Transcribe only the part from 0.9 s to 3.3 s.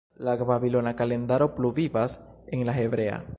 kalendaro pluvivas en la hebrea.